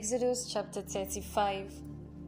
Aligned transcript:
Exodus 0.00 0.50
chapter 0.50 0.80
35 0.80 1.74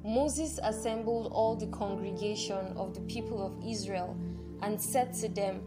Moses 0.04 0.60
assembled 0.62 1.32
all 1.32 1.56
the 1.56 1.68
congregation 1.68 2.76
of 2.76 2.92
the 2.92 3.00
people 3.12 3.42
of 3.42 3.66
Israel 3.66 4.14
and 4.60 4.78
said 4.78 5.14
to 5.14 5.28
them, 5.30 5.62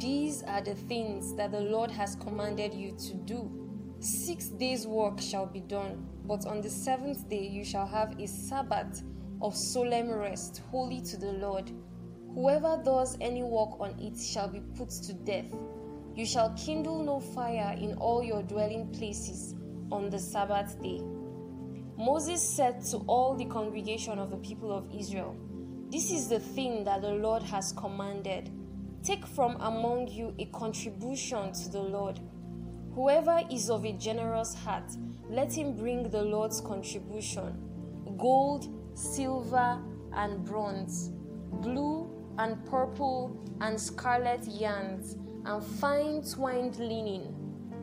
These 0.00 0.42
are 0.44 0.62
the 0.62 0.74
things 0.74 1.34
that 1.34 1.52
the 1.52 1.60
Lord 1.60 1.90
has 1.90 2.16
commanded 2.16 2.72
you 2.72 2.92
to 2.92 3.14
do. 3.26 3.50
Six 4.00 4.46
days' 4.48 4.86
work 4.86 5.20
shall 5.20 5.44
be 5.44 5.60
done, 5.60 6.08
but 6.24 6.46
on 6.46 6.62
the 6.62 6.70
seventh 6.70 7.28
day 7.28 7.46
you 7.46 7.66
shall 7.66 7.86
have 7.86 8.18
a 8.18 8.26
Sabbath 8.26 9.02
of 9.42 9.54
solemn 9.54 10.10
rest, 10.10 10.62
holy 10.70 11.02
to 11.02 11.18
the 11.18 11.32
Lord. 11.32 11.70
Whoever 12.34 12.80
does 12.82 13.18
any 13.20 13.42
work 13.42 13.78
on 13.78 13.90
it 14.00 14.18
shall 14.18 14.48
be 14.48 14.60
put 14.74 14.88
to 14.88 15.12
death. 15.12 15.54
You 16.14 16.24
shall 16.24 16.54
kindle 16.56 17.04
no 17.04 17.20
fire 17.20 17.76
in 17.78 17.92
all 17.98 18.22
your 18.22 18.42
dwelling 18.42 18.90
places 18.94 19.54
on 19.90 20.08
the 20.08 20.18
Sabbath 20.18 20.80
day. 20.82 21.02
Moses 21.98 22.42
said 22.42 22.82
to 22.86 22.98
all 23.06 23.34
the 23.34 23.44
congregation 23.44 24.18
of 24.18 24.30
the 24.30 24.38
people 24.38 24.72
of 24.72 24.88
Israel, 24.94 25.36
This 25.90 26.10
is 26.10 26.28
the 26.28 26.40
thing 26.40 26.84
that 26.84 27.02
the 27.02 27.12
Lord 27.12 27.42
has 27.42 27.72
commanded. 27.72 28.50
Take 29.04 29.26
from 29.26 29.56
among 29.60 30.08
you 30.08 30.34
a 30.38 30.46
contribution 30.46 31.52
to 31.52 31.68
the 31.68 31.82
Lord. 31.82 32.18
Whoever 32.94 33.40
is 33.50 33.68
of 33.68 33.84
a 33.84 33.92
generous 33.92 34.54
heart, 34.54 34.90
let 35.28 35.52
him 35.52 35.76
bring 35.76 36.08
the 36.08 36.22
Lord's 36.22 36.60
contribution 36.60 37.68
gold, 38.18 38.68
silver, 38.94 39.78
and 40.14 40.44
bronze, 40.44 41.10
blue 41.50 42.10
and 42.38 42.64
purple 42.66 43.36
and 43.60 43.80
scarlet 43.80 44.46
yarns, 44.46 45.16
and 45.44 45.64
fine 45.64 46.22
twined 46.22 46.78
linen, 46.78 47.34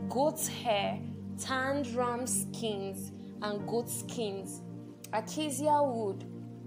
goat's 0.09 0.47
hair, 0.47 0.99
tanned 1.37 1.87
ram 1.95 2.25
skins 2.25 3.11
and 3.41 3.67
goat 3.67 3.89
skins, 3.89 4.61
acacia 5.13 5.81
wood, 5.83 6.25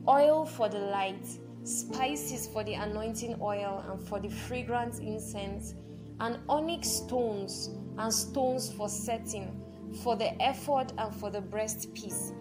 oil 0.08 0.44
for 0.44 0.68
the 0.68 0.78
light, 0.78 1.26
spices 1.64 2.46
for 2.46 2.64
the 2.64 2.74
anointing 2.74 3.36
oil 3.40 3.84
and 3.88 4.00
for 4.08 4.18
the 4.20 4.28
fragrant 4.28 4.98
incense, 4.98 5.74
and 6.20 6.38
onyx 6.48 6.88
stones 6.88 7.70
and 7.98 8.12
stones 8.12 8.72
for 8.72 8.88
setting, 8.88 9.60
for 10.02 10.16
the 10.16 10.32
ephod 10.40 10.92
and 10.98 11.14
for 11.14 11.30
the 11.30 11.40
breastpiece. 11.40 12.34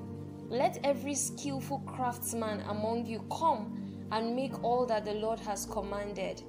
Let 0.50 0.80
every 0.84 1.16
skillful 1.16 1.80
craftsman 1.80 2.62
among 2.62 3.06
you 3.06 3.26
come 3.32 4.08
and 4.12 4.36
make 4.36 4.64
all 4.64 4.86
that 4.88 5.06
the 5.06 5.14
Lord 5.14 5.40
has 5.40 5.66
commanded. 5.66 6.44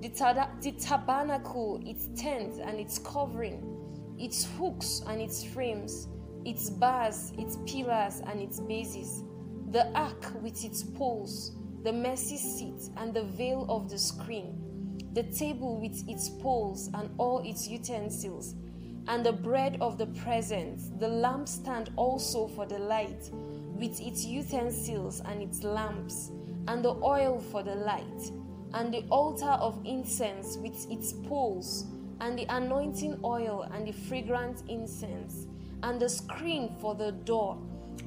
The, 0.00 0.10
tada- 0.10 0.60
the 0.62 0.72
tabernacle, 0.72 1.80
its 1.86 2.08
tent 2.20 2.60
and 2.64 2.78
its 2.80 2.98
covering, 2.98 3.62
its 4.18 4.46
hooks 4.58 5.02
and 5.06 5.20
its 5.20 5.44
frames, 5.44 6.08
its 6.46 6.70
bars, 6.70 7.32
its 7.38 7.58
pillars, 7.66 8.22
and 8.26 8.40
its 8.40 8.60
bases, 8.60 9.24
the 9.72 9.88
ark 9.98 10.32
with 10.40 10.64
its 10.64 10.84
poles, 10.84 11.56
the 11.82 11.92
mercy 11.92 12.36
seat, 12.36 12.88
and 12.98 13.12
the 13.12 13.24
veil 13.24 13.66
of 13.68 13.90
the 13.90 13.98
screen, 13.98 14.54
the 15.12 15.24
table 15.24 15.80
with 15.80 16.08
its 16.08 16.28
poles 16.28 16.88
and 16.94 17.10
all 17.18 17.40
its 17.40 17.66
utensils, 17.66 18.54
and 19.08 19.26
the 19.26 19.32
bread 19.32 19.76
of 19.80 19.98
the 19.98 20.06
presence, 20.06 20.90
the 21.00 21.08
lampstand 21.08 21.88
also 21.96 22.46
for 22.46 22.64
the 22.64 22.78
light, 22.78 23.28
with 23.74 24.00
its 24.00 24.24
utensils 24.24 25.20
and 25.26 25.42
its 25.42 25.64
lamps, 25.64 26.30
and 26.68 26.84
the 26.84 26.94
oil 27.02 27.40
for 27.40 27.64
the 27.64 27.74
light, 27.74 28.30
and 28.74 28.94
the 28.94 29.04
altar 29.10 29.50
of 29.50 29.80
incense 29.84 30.56
with 30.58 30.88
its 30.92 31.12
poles, 31.12 31.86
and 32.20 32.38
the 32.38 32.46
anointing 32.54 33.18
oil 33.24 33.68
and 33.72 33.86
the 33.88 33.92
fragrant 33.92 34.62
incense 34.68 35.48
and 35.82 36.00
the 36.00 36.08
screen 36.08 36.74
for 36.80 36.94
the 36.94 37.12
door 37.12 37.58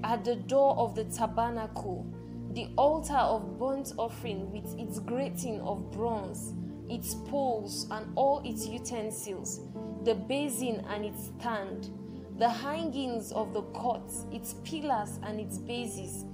at 0.03 0.23
the 0.23 0.35
door 0.35 0.77
of 0.77 0.95
the 0.95 1.03
tabernacle, 1.05 2.05
the 2.53 2.67
altar 2.77 3.17
of 3.17 3.59
burnt 3.59 3.93
offering 3.97 4.51
with 4.51 4.77
its 4.79 4.99
grating 4.99 5.61
of 5.61 5.91
bronze, 5.91 6.53
its 6.89 7.15
poles 7.27 7.87
and 7.91 8.11
all 8.15 8.41
its 8.45 8.67
utensils, 8.67 9.61
the 10.03 10.15
basin 10.15 10.85
and 10.89 11.05
its 11.05 11.29
stand, 11.39 11.89
the 12.37 12.49
hangings 12.49 13.31
of 13.33 13.53
the 13.53 13.61
court, 13.61 14.11
its 14.31 14.55
pillars 14.63 15.19
and 15.23 15.39
its 15.39 15.57
bases, 15.57 16.25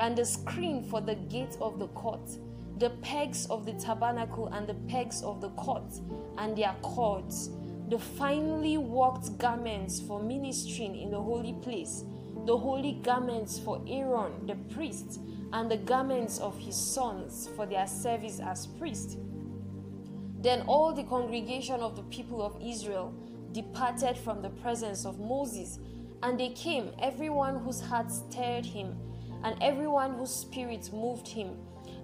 and 0.00 0.16
the 0.16 0.24
screen 0.24 0.82
for 0.82 1.00
the 1.00 1.14
gate 1.14 1.56
of 1.60 1.78
the 1.78 1.88
court, 1.88 2.30
the 2.78 2.90
pegs 3.02 3.46
of 3.46 3.64
the 3.64 3.72
tabernacle 3.74 4.48
and 4.48 4.66
the 4.66 4.74
pegs 4.88 5.22
of 5.22 5.40
the 5.40 5.50
court, 5.50 6.00
and 6.38 6.56
their 6.56 6.74
cords 6.82 7.50
the 7.88 7.98
finely 7.98 8.78
worked 8.78 9.36
garments 9.38 10.00
for 10.00 10.22
ministering 10.22 10.96
in 10.96 11.10
the 11.10 11.20
holy 11.20 11.52
place, 11.62 12.04
the 12.46 12.56
holy 12.56 12.94
garments 13.02 13.58
for 13.58 13.82
Aaron 13.86 14.46
the 14.46 14.54
priest, 14.74 15.20
and 15.52 15.70
the 15.70 15.76
garments 15.76 16.38
of 16.38 16.58
his 16.58 16.76
sons 16.76 17.48
for 17.54 17.66
their 17.66 17.86
service 17.86 18.40
as 18.40 18.66
priests. 18.66 19.16
Then 20.40 20.62
all 20.62 20.92
the 20.92 21.04
congregation 21.04 21.80
of 21.80 21.94
the 21.94 22.02
people 22.04 22.42
of 22.42 22.56
Israel 22.62 23.14
departed 23.52 24.16
from 24.16 24.42
the 24.42 24.50
presence 24.50 25.04
of 25.04 25.20
Moses, 25.20 25.78
and 26.22 26.40
they 26.40 26.50
came, 26.50 26.90
everyone 27.00 27.58
whose 27.58 27.80
heart 27.80 28.10
stirred 28.10 28.64
him, 28.64 28.96
and 29.44 29.56
everyone 29.62 30.14
whose 30.14 30.34
spirit 30.34 30.90
moved 30.92 31.28
him, 31.28 31.56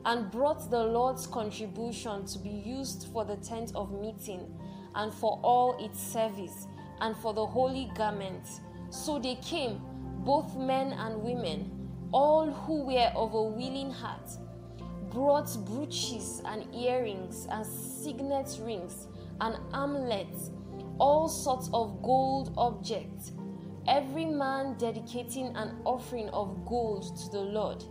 and 0.05 0.31
brought 0.31 0.71
the 0.71 0.83
Lord's 0.83 1.27
contribution 1.27 2.27
to 2.27 2.39
be 2.39 2.51
used 2.51 3.09
for 3.13 3.25
the 3.25 3.37
tent 3.37 3.73
of 3.75 3.99
meeting 3.99 4.47
and 4.95 5.13
for 5.13 5.39
all 5.43 5.77
its 5.85 6.01
service, 6.01 6.67
and 7.01 7.17
for 7.17 7.33
the 7.33 7.47
holy 7.47 7.91
garments. 7.97 8.61
So 8.91 9.19
they 9.19 9.37
came, 9.37 9.81
both 10.25 10.57
men 10.57 10.93
and 10.93 11.23
women, 11.23 11.71
all 12.13 12.51
who 12.51 12.85
were 12.85 13.13
of 13.15 13.35
a 13.35 13.43
willing 13.43 13.91
heart, 13.91 14.31
brought 15.11 15.57
brooches 15.67 16.43
and 16.45 16.67
earrings, 16.75 17.47
and 17.51 17.65
signet 17.65 18.59
rings, 18.63 19.09
and 19.41 19.57
armlets, 19.73 20.51
all 20.99 21.29
sorts 21.29 21.71
of 21.73 22.03
gold 22.03 22.53
objects, 22.57 23.33
every 23.89 24.27
man 24.27 24.77
dedicating 24.77 25.57
an 25.57 25.77
offering 25.85 26.29
of 26.31 26.65
gold 26.67 27.17
to 27.17 27.31
the 27.31 27.41
Lord. 27.41 27.83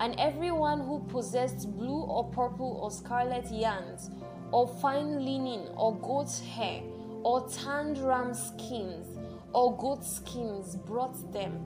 And 0.00 0.14
everyone 0.20 0.80
who 0.80 1.00
possessed 1.08 1.76
blue 1.76 2.02
or 2.02 2.30
purple 2.30 2.78
or 2.80 2.90
scarlet 2.90 3.50
yarns, 3.50 4.10
or 4.52 4.68
fine 4.80 5.24
linen, 5.24 5.68
or 5.76 5.96
goat's 5.98 6.40
hair, 6.40 6.82
or 7.22 7.48
tanned 7.48 7.98
ram 7.98 8.34
skins, 8.34 9.18
or 9.52 9.76
goat 9.76 10.04
skins 10.04 10.76
brought 10.76 11.32
them. 11.32 11.60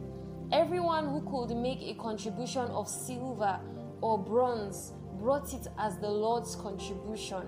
Everyone 0.52 1.08
who 1.08 1.20
could 1.22 1.56
make 1.56 1.82
a 1.82 1.94
contribution 1.94 2.66
of 2.66 2.88
silver 2.88 3.58
or 4.02 4.18
bronze 4.18 4.92
brought 5.18 5.54
it 5.54 5.66
as 5.78 5.98
the 5.98 6.10
Lord's 6.10 6.56
contribution. 6.56 7.46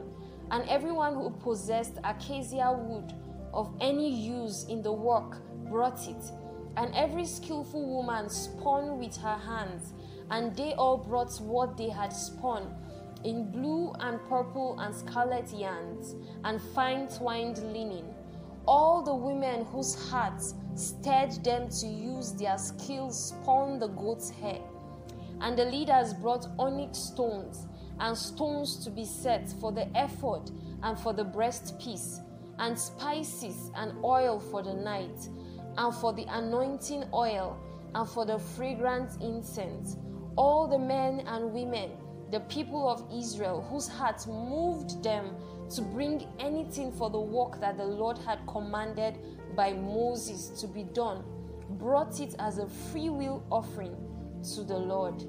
And 0.50 0.68
everyone 0.68 1.14
who 1.14 1.30
possessed 1.30 1.98
acacia 2.04 2.72
wood 2.72 3.12
of 3.52 3.74
any 3.80 4.08
use 4.08 4.64
in 4.68 4.82
the 4.82 4.92
work 4.92 5.38
brought 5.68 6.08
it. 6.08 6.22
And 6.76 6.94
every 6.94 7.24
skillful 7.24 7.84
woman 7.86 8.28
spun 8.28 8.98
with 8.98 9.16
her 9.16 9.36
hands, 9.36 9.92
and 10.30 10.54
they 10.56 10.72
all 10.74 10.96
brought 10.96 11.36
what 11.40 11.76
they 11.76 11.88
had 11.88 12.12
spun 12.12 12.74
in 13.24 13.50
blue 13.50 13.92
and 14.00 14.22
purple 14.28 14.78
and 14.78 14.94
scarlet 14.94 15.52
yarns 15.52 16.14
and 16.44 16.60
fine 16.74 17.08
twined 17.08 17.58
linen. 17.72 18.04
All 18.66 19.02
the 19.02 19.14
women 19.14 19.64
whose 19.66 19.94
hearts 20.08 20.54
stirred 20.74 21.32
them 21.44 21.68
to 21.68 21.86
use 21.86 22.32
their 22.32 22.58
skill 22.58 23.10
spun 23.10 23.78
the 23.78 23.88
goat's 23.88 24.30
hair. 24.30 24.60
And 25.40 25.58
the 25.58 25.64
leaders 25.64 26.14
brought 26.14 26.46
onyx 26.58 26.98
stones 26.98 27.66
and 28.00 28.16
stones 28.16 28.84
to 28.84 28.90
be 28.90 29.04
set 29.04 29.50
for 29.60 29.72
the 29.72 29.88
ephod 29.94 30.50
and 30.82 30.98
for 30.98 31.12
the 31.12 31.24
breastpiece, 31.24 32.20
and 32.58 32.78
spices 32.78 33.70
and 33.76 33.92
oil 34.04 34.38
for 34.38 34.62
the 34.62 34.74
night, 34.74 35.28
and 35.76 35.94
for 35.94 36.12
the 36.12 36.24
anointing 36.28 37.04
oil, 37.12 37.58
and 37.94 38.08
for 38.08 38.26
the 38.26 38.38
fragrant 38.38 39.10
incense. 39.20 39.96
All 40.36 40.66
the 40.66 40.78
men 40.78 41.20
and 41.26 41.52
women 41.52 41.90
the 42.34 42.40
people 42.40 42.88
of 42.88 43.04
Israel, 43.16 43.64
whose 43.70 43.86
hearts 43.86 44.26
moved 44.26 45.04
them 45.04 45.36
to 45.70 45.80
bring 45.80 46.26
anything 46.40 46.90
for 46.90 47.08
the 47.08 47.20
work 47.20 47.60
that 47.60 47.76
the 47.76 47.84
Lord 47.84 48.18
had 48.18 48.40
commanded 48.48 49.18
by 49.54 49.72
Moses 49.72 50.48
to 50.60 50.66
be 50.66 50.82
done, 50.82 51.22
brought 51.78 52.18
it 52.18 52.34
as 52.40 52.58
a 52.58 52.66
free 52.66 53.08
will 53.08 53.46
offering 53.52 53.94
to 54.52 54.64
the 54.64 54.76
Lord. 54.76 55.24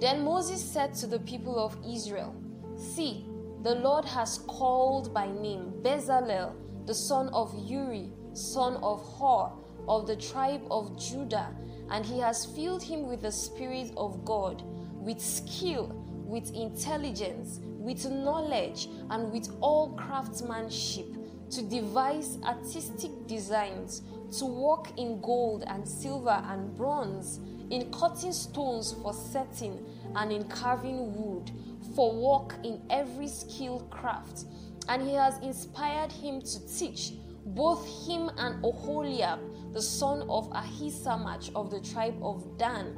Then 0.00 0.24
Moses 0.24 0.60
said 0.60 0.92
to 0.94 1.06
the 1.06 1.20
people 1.20 1.56
of 1.56 1.78
Israel, 1.88 2.34
See, 2.76 3.28
the 3.62 3.76
Lord 3.76 4.04
has 4.06 4.38
called 4.48 5.14
by 5.14 5.26
name 5.30 5.72
Bezalel, 5.82 6.52
the 6.86 6.94
son 6.94 7.28
of 7.28 7.54
Uri, 7.56 8.10
son 8.32 8.74
of 8.78 9.00
Hur, 9.20 9.52
of 9.86 10.08
the 10.08 10.16
tribe 10.16 10.62
of 10.68 10.98
Judah, 10.98 11.54
and 11.92 12.04
he 12.04 12.18
has 12.18 12.44
filled 12.44 12.82
him 12.82 13.06
with 13.06 13.22
the 13.22 13.30
Spirit 13.30 13.92
of 13.96 14.24
God 14.24 14.64
with 15.00 15.20
skill, 15.20 15.88
with 16.26 16.54
intelligence, 16.54 17.60
with 17.64 18.08
knowledge, 18.10 18.88
and 19.10 19.32
with 19.32 19.48
all 19.60 19.90
craftsmanship, 19.94 21.06
to 21.50 21.62
devise 21.62 22.38
artistic 22.44 23.10
designs, 23.26 24.02
to 24.38 24.44
work 24.44 24.96
in 24.96 25.20
gold 25.20 25.64
and 25.66 25.86
silver 25.88 26.42
and 26.46 26.76
bronze, 26.76 27.40
in 27.70 27.90
cutting 27.92 28.32
stones 28.32 28.94
for 29.02 29.12
setting, 29.12 29.84
and 30.16 30.30
in 30.30 30.44
carving 30.44 31.14
wood, 31.14 31.50
for 31.96 32.14
work 32.14 32.54
in 32.62 32.80
every 32.90 33.26
skilled 33.28 33.90
craft. 33.90 34.44
And 34.88 35.02
he 35.02 35.14
has 35.14 35.38
inspired 35.38 36.12
him 36.12 36.40
to 36.40 36.66
teach 36.76 37.12
both 37.46 37.84
him 38.06 38.30
and 38.38 38.62
Oholiab, 38.62 39.72
the 39.72 39.82
son 39.82 40.22
of 40.28 40.50
Ahisamach 40.50 41.50
of 41.54 41.70
the 41.70 41.80
tribe 41.80 42.16
of 42.22 42.58
Dan. 42.58 42.94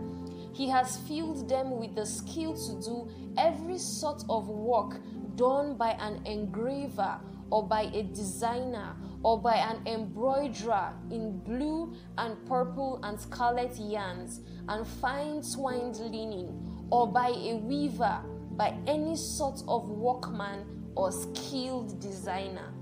He 0.52 0.68
has 0.68 0.98
filled 1.08 1.48
them 1.48 1.78
with 1.78 1.94
the 1.94 2.06
skill 2.06 2.54
to 2.54 2.80
do 2.82 3.08
every 3.38 3.78
sort 3.78 4.22
of 4.28 4.48
work 4.48 5.00
done 5.36 5.76
by 5.76 5.90
an 5.92 6.20
engraver 6.26 7.18
or 7.50 7.66
by 7.66 7.82
a 7.94 8.02
designer 8.02 8.96
or 9.22 9.40
by 9.40 9.56
an 9.56 9.86
embroiderer 9.86 10.92
in 11.10 11.38
blue 11.40 11.94
and 12.18 12.36
purple 12.46 13.00
and 13.02 13.18
scarlet 13.18 13.76
yarns 13.78 14.40
and 14.68 14.86
fine 14.86 15.42
twined 15.42 15.96
linen 15.96 16.86
or 16.90 17.06
by 17.06 17.28
a 17.28 17.56
weaver 17.56 18.20
by 18.52 18.76
any 18.86 19.16
sort 19.16 19.62
of 19.68 19.88
workman 19.88 20.64
or 20.94 21.10
skilled 21.10 21.98
designer. 22.00 22.72